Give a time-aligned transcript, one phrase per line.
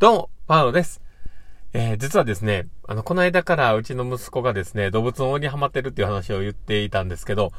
[0.00, 1.02] どうも、パウロです。
[1.72, 7.50] えー、実はですね、あの、この間からうちの息子がですね、動物の王にハマってるっていう話を言っていたんですけど、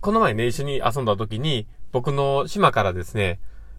[0.00, 3.38] この前ね、一緒に遊んだ時に、僕の島からですね、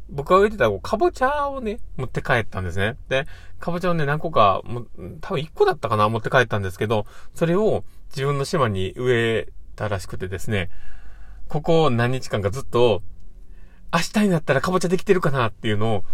[0.09, 2.95] 僕が植えてたかぼちゃをね、持って帰ったんですね。
[3.09, 3.27] で、
[3.59, 4.85] かぼちゃをね、何個か、も
[5.19, 7.05] 多分1個だったかな、持って帰ったんですけど、
[7.35, 10.69] それを自分の島に植えたらしくてですね、
[11.49, 13.03] ここ何日間かずっと、
[13.93, 16.05] 明日になったらかぼちゃできてるかなっていうのを、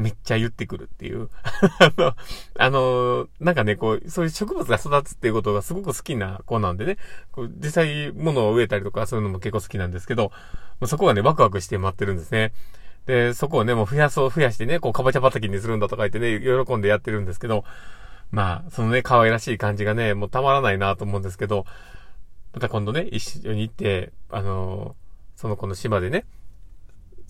[0.00, 1.28] めっちゃ言ってくるっていう。
[1.78, 2.14] あの、
[2.58, 6.96] あの、なんかね、こう、そういう植物が育つっていうことがすごく好きな子なんでね、
[7.32, 10.32] こう実際物を植えたりとかそういうのも結構好きなんですけど、
[10.86, 12.52] そこがね、ワクワクして待ってるんですね。
[13.06, 17.64] で、そこをね、もう増やそう、増やしてね、こう、かぼちゃ畑にするんだとか言ってね、喜んでやってるんですけど、
[18.30, 21.66] まあ、そのね、可愛らしい感じがね、もうたまらないなと思うんですけど、
[22.52, 24.96] また今度ね、一緒に行って、あの
[25.36, 26.24] その子の島でね、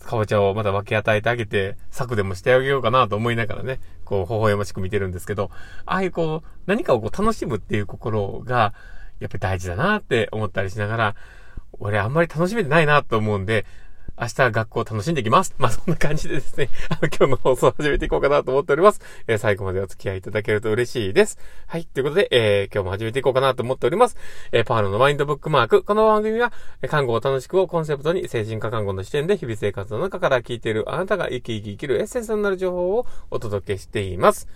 [0.04, 5.50] かぼちゃをまだ分け与えてあげて、策でもしてあげようかなと思いながらね、こう、微笑ましく見てるんですけど、
[5.86, 8.74] ああいうこう、何かをこう楽しむっていう心が、
[9.20, 11.16] やっぱり大事だなって思ったりしながら、
[11.78, 13.66] 俺あんまり楽しめてないなと思うんで、
[14.20, 15.54] 明日学校楽しんでいきます。
[15.56, 19.00] まあ、そんな感じでですね、 あの、今日の放送を始めていこうかなと思っております。
[19.26, 21.38] えー、最後までお付き合いいただけると嬉しいです。
[21.66, 21.86] はい。
[21.86, 24.18] ということで、えー、今日も始めていこうかなと思っております。
[24.52, 25.82] えー、パールのマインドブックマーク。
[25.82, 26.52] この番組は、
[26.86, 34.48] 看護を楽しくをコンセプトに、精神科看護の視点で日々生活の中から聞いているあなたが生き生き生きるエッセンスになる情報をお届けしています。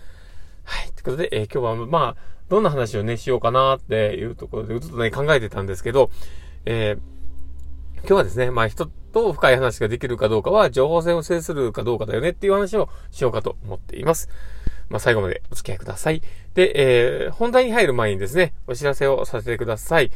[0.63, 0.91] はい。
[0.91, 6.11] ということで、えー、今日は、まあ、どんな話をね、しようかなっていうところで、ずっとね、考えてたんですけど、
[6.65, 7.14] えー、
[7.99, 14.29] 今日はですね、まあ人と深い話ができるかどうかは情報戦を制するかどうかだよねっていう話をしようかと思っています。
[14.89, 16.21] まあ最後までお付き合いください。
[16.53, 20.11] で、えー、本題に入る前にですね、お知らせをさせてください。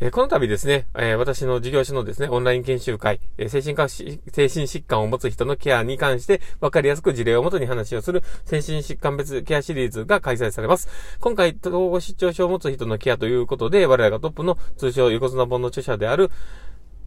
[0.00, 10.88] えー、この度ですね、えー、私の事業所のですね、オンライン研修会、えー、精神科、精神疾患を持つ人のケアに関して分かりやすく事例をもとに話をする精神疾患別ケアシリーズが開催されます。
[11.18, 16.30] 今回、統合失調症を持つ人のケアということで、我らがトップの通称横綱本の著者である、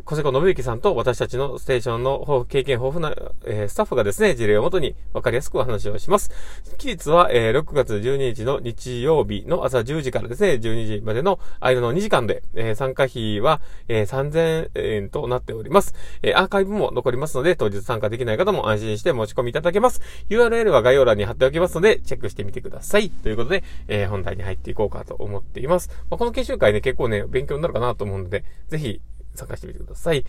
[0.04, 3.14] 小瀬子信之さんと私たちのステーションの経験豊富な、
[3.46, 6.32] えー、スタッフがですね、事例をもとに分かりやすくお話をします。
[6.78, 15.94] 期日は、えー、6月12日の日曜日の朝10時からですね、12時までの間の2時間で、えー、参加費は、え、3000円となっております。
[16.22, 20.02] え、アーカイブも残りますので、当日参加できない方も安心して持ち込みいただけます。
[20.30, 23.10] URL は概要欄に貼っておきますので、チェックしてみてください。
[23.10, 25.90] ということで、え、本題に入っていこうかと思っています。
[26.10, 29.02] まあ、この研修会ね、結構ね、勉強になるかなと思うので、ぜひ、
[29.36, 30.26] 参加してみてください。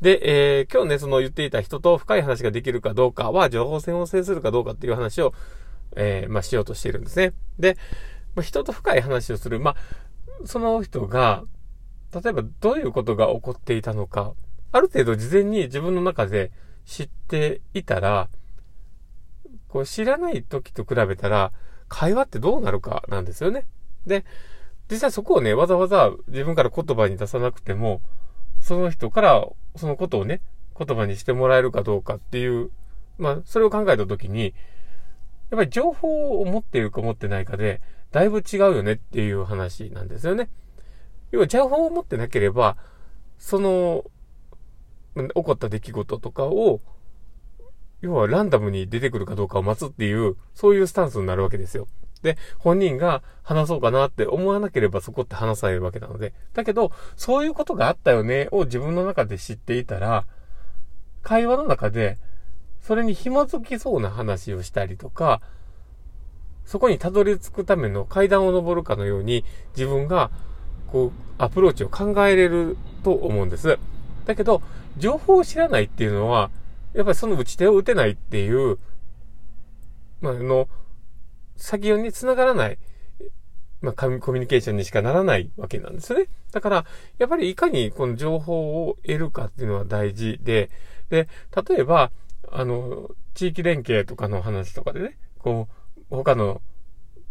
[0.00, 5.32] で、えー、今日ね、その言っていた人と深い話ができるかどうかは、情報戦を制するかどうかっていう話を、
[5.96, 7.32] えー、まあ、しようとしているんですね。
[7.58, 7.76] で、
[8.34, 9.60] まあ、人と深い話をする。
[9.60, 9.76] まあ、
[10.46, 11.44] その人が、
[12.12, 14.34] 例えばどういうことが起こっていたのか、
[14.72, 16.52] ある程度事前に自分の中で
[16.84, 18.28] 知っていたら、
[19.68, 21.52] こう知らない時と比べたら、
[21.88, 23.66] 会話ってどうなるかなんですよね。
[24.06, 24.24] で、
[24.90, 28.00] 実際そこをね、わざわざ自分から言葉に出さなくても、
[28.64, 30.40] その人からそのことをね、
[30.74, 32.70] 言葉にしてもらえるかどうかっていう、
[33.18, 34.54] まあ、それを考えたときに、
[35.50, 40.48] やっぱり情報を持っているか持ってないかで、だいぶ違うよねっていう話なんですよね。
[41.30, 42.78] 要は情報を持ってなければ、
[43.36, 44.06] その、
[45.14, 46.80] 起こった出来事とかを、
[48.00, 51.86] 要はランダムに出てくるかどうかを待つっていう、そういうスタンスになるわけですよ。
[52.24, 56.32] で、本人が話そうかなって思わなければそこって話されるわけなので。
[56.54, 60.24] だけど、そういうことがあったよねを自分の中で知っていたら、
[61.22, 62.16] 会話の中で、
[62.80, 65.42] それに紐づきそうな話をしたりとか、
[66.64, 69.44] そこにたどり着くための階段を登るかのように、
[69.76, 70.30] 自分が、
[70.90, 73.78] こう、アプローチを考えれると思うんです。
[74.24, 74.62] だけど、
[74.96, 76.50] 情報を知らないっていうのは、
[76.94, 78.78] やっぱりその打ち手を打てないっていう、
[80.20, 80.68] まあ、あの、
[81.56, 82.78] 先に繋がらない、
[83.80, 86.26] まあ、コミュニケーションにしかならないわけなんですね。
[86.52, 86.84] だから、
[87.18, 90.70] やっぱりいかにこの情報を得るかっていうのは大事で、
[91.10, 91.28] で、
[91.68, 92.10] 例えば、
[92.50, 95.68] あの、地域連携とかの話とかでね、こ
[96.10, 96.62] う、他の、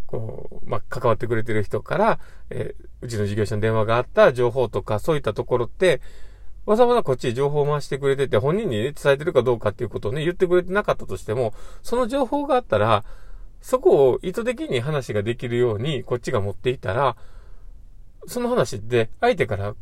[0.05, 2.19] こう、まあ、関わってくれてる人から、
[2.49, 6.01] えー、うちの事業者の電話があった情報とか、そういったところって、
[6.65, 13.03] わざわざこっちに情報を回してくれてて、本人に、ね、伝えてるかどうかっていうことをね、言ってくれてなかったとしても、その情報があったら、
[13.63, 17.15] そこを意図的に話ができるようにこっちが持っていたら、
[18.27, 19.73] その話って相手から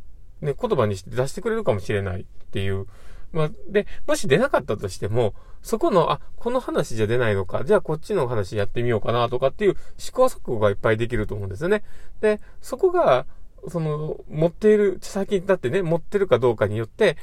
[0.42, 2.86] ね、言葉にして出してくれるかもしれないっていう。
[3.34, 5.34] まあ、で、もし出なかったとしても、
[5.64, 11.84] そこの、あ、この話じゃ出ないのか、じゃあこっちの話やってみようかなとかっていう試行錯誤がいっぱいできると思うんですよね。
[12.20, 13.26] で、そこが、
[13.68, 17.18] その、持っている、先にだってね、持ってるかどうかによって、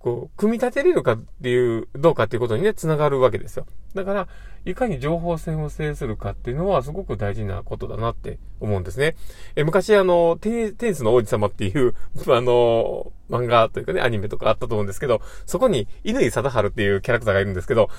[0.00, 3.66] こう、組み立てれるかっていう、どうかっていうことにね、繋がるわけですよ。
[3.94, 4.28] だから、
[4.64, 9.14] いかに情報戦を制するかっていうのはすごく大事なことだなって思うんですね。
[9.56, 11.94] え、昔あの、テニスの王子様っていう、
[12.28, 17.90] あの、漫画というかね、アニメとかあったと思うんですけど、そこに、犬井貞治っていうキャラクターがいるんですけど、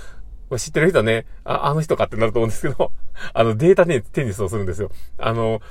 [0.57, 2.91] 知ってる人はね、あ、あの人かってなると思うんですけど、
[3.33, 4.91] あの、データテニスをするんですよ。
[5.17, 5.61] あの、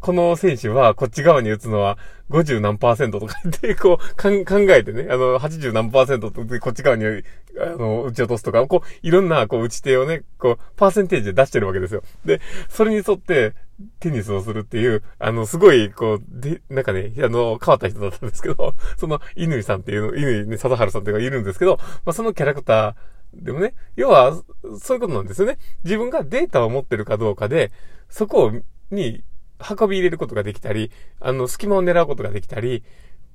[0.00, 1.96] この選手はこっち側に打つのは
[2.30, 12.02] 50何パーセントとかってこう考えてね、あの80何パーセントとこっち側にあの打ち落とすとか、こういろんなこう打ち手をね、こうパーセンテージで出してるわけですよ。
[12.26, 13.54] で、それに沿って
[14.00, 22.94] テニスをするっていう、あのすごいこう、で、なんかね、あの変わった人だったんですけど、その乾さんっていうの、乾ね、貞治さんっていうのがいるんですけど、まあそのキャラクター、
[23.34, 24.32] でもね、要は、
[24.80, 25.58] そういうことなんですよね。
[25.84, 27.72] 自分がデータを持ってるかどうかで、
[28.08, 28.52] そこ
[28.90, 29.22] に
[29.58, 30.90] 運び入れることができたり、
[31.20, 32.82] あの、隙間を狙うことができたり、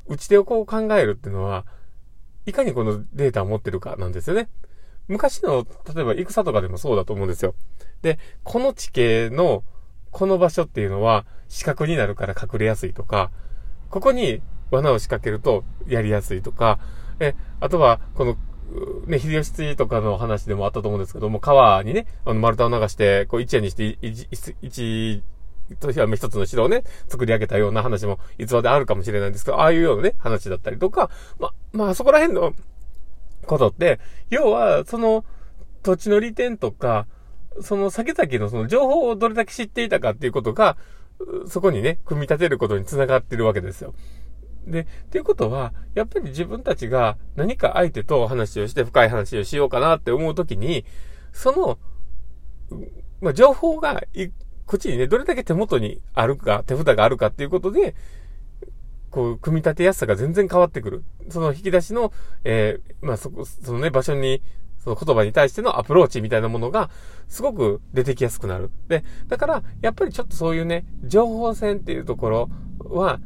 [0.07, 1.65] 打ち手をこう考えるっていうのは、
[2.45, 4.49] いかにこのデータを持ってるかなんですよね。
[5.07, 7.53] 昔の、例えば戦とかでもそうだと思うんですよ。
[8.01, 9.63] で、この地形の、
[10.11, 13.31] この場所っていうのは、死角になるから隠れやすいとか、
[13.89, 14.41] ここに
[14.71, 16.79] 罠を仕掛けるとやりやすいとか、
[17.19, 18.37] え、あとは、この
[19.05, 24.27] ね、秀吉とかの話でもあったと思うんですけども、川にね、あの、丸太を流して、こう、一夜にして、一、
[24.61, 25.23] 一、
[25.79, 31.09] としては一つの城をね、作り上げたような話も逸話であるかもしれないんですけど、ああいうようなね、話だったりとか、
[31.39, 32.53] ま、まあ、そこら辺の
[33.45, 35.23] ことって、要は、その、
[35.83, 37.07] 土地の利点とか、
[37.61, 40.77] その先々のその情報をどれだけ知っていたかっていうことが、
[41.47, 43.93] そこにね、組み立てることにつながってるわけですよ。
[44.67, 50.85] で、っていうことは、やっぱり自分たちが何か相手と話をして深い話をしようかなって思うときに、
[51.33, 51.79] その、
[53.21, 54.03] まあ、情報が
[54.65, 57.95] こっちにね、どれだけ手元にあるか、手札があるかっていうことで、
[59.09, 61.03] こう、組み立てやすさが全然変わってくる。
[61.29, 62.13] その引き出しの、
[62.45, 64.41] えー、まあ、そこ、そのね、場所に、
[64.77, 66.89] その言葉に対してのアプローチみたいなものが、
[67.27, 68.71] すごく出てきやすくなる。
[68.87, 72.49] で、だから、やっぱりちょっとそういうね、情報戦っていうところ
[72.79, 73.19] は、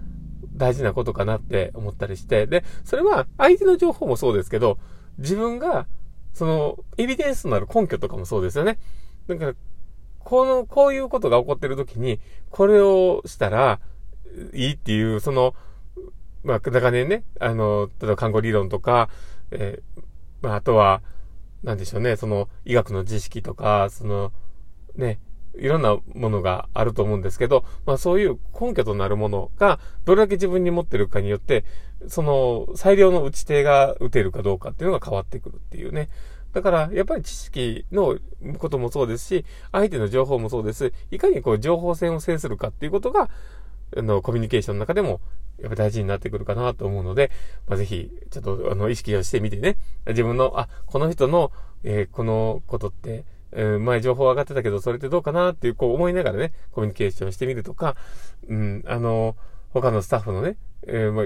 [0.55, 4.77] 大事なことかなって思ったりして、で、それは相手の情報もそうですけど、
[5.17, 5.87] 自分が、
[6.33, 8.77] その、エビデンスのある根拠とかもそうですよね。
[9.27, 9.53] だから、
[10.19, 12.19] この、こういうことが起こってる時に、
[12.49, 13.79] これをしたら
[14.53, 15.55] いいっていう、その、
[16.43, 19.09] まあ、長年ね、あの、例えば看護理論とか、
[19.51, 20.03] えー、
[20.41, 21.01] まあ、あとは、
[21.63, 24.31] なんでしょうね、その、医学の知識とか、その、
[24.95, 25.19] ね、
[25.57, 31.65] いろんなものがあると思うんですけど、まあそういう根拠となるものが、どれだけ自分に持ってるかによって、
[32.07, 36.09] その最良の打ち手が打てるかどうかっていうのが変わってくるっていうね。
[36.53, 38.17] だから、やっぱり知識の
[38.59, 40.93] こともそうですし、相手の情報もそうです。
[41.11, 43.29] いかにこう情報戦を制するかっていうことが、
[43.95, 45.19] あの、コミュニケーションの中でも、
[45.61, 47.29] やっぱ大事になってくるかなと思うので、
[47.67, 51.51] まあ、ぜひ、ちょっと、あの、意識をしてみてね、自分の、あ、この人の、
[51.83, 53.25] えー、このことって、
[53.55, 57.95] えー、前情報上がってたけど、それってどうかなっていう、こう思いながらね、コミュニケーションしてみるとか、
[58.47, 59.35] うん、あの、
[59.73, 60.57] 他のスタッフのね、
[60.87, 61.25] えー、まあ、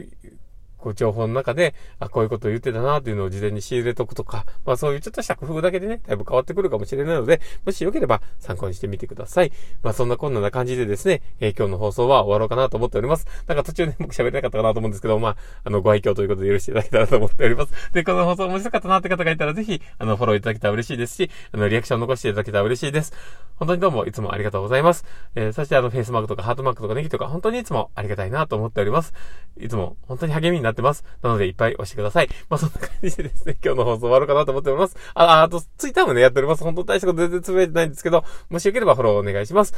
[0.80, 9.52] こう情報の中で、あ、こういうことを言ってたなっていうのを事前に仕入れとくとか、まあそういうちょっとした工夫だけでね、だいぶ変わってくるかもしれないので、もしよければ参考にしてみてください。
[9.84, 13.28] まあそんなこんなな感じでですね、えー、今日の放送は終わろうかなと思っております。
[13.48, 17.74] なんか途中で僕喋れなかったかなと思うんですけど、まあ、あの、ご愛嬌ということで許していただけたらと思っております。
[17.94, 23.14] で、この放送面白かったなって方がいたらぜひ、あの、フォローいただけたら嬉しいですし、あの、リアクション残していただけたら嬉しいです。
[23.56, 25.06] 本当にどうもいつもありがとうございます。
[25.36, 29.14] えー、そしてあの、フェイスマークとかハートマークとかネギとか本当にいつもありがたいなと思っております。
[29.57, 31.04] いつも本当に励みにななってます。
[31.21, 32.30] なので、いっぱい押してください。
[32.49, 34.95] まあ、そんな感じでですね、 今日の放送終わるかなと思っております。
[35.14, 36.64] あ、あと、ツイッターもね、やっております。
[36.64, 39.73] 本当大したこと全然つぶやいてないんですけど、もしよければフォローお願いします。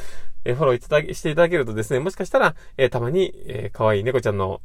[0.46, 4.62] えー、フォローいただしていただけるとですね、もしかしたら、えー、たまに、えー、可愛い猫ちゃんの、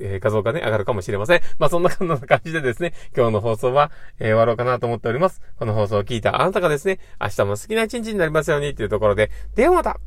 [0.00, 1.40] えー、画像がね、上がるかもしれません。
[1.58, 5.40] まあ、そんな感じでですね、今日の放送は、えー、終わろうかなと思っております。
[5.58, 10.00] この放送を聞いたあなたがですね、明日も好きな一日になりますようにというところで、ではまた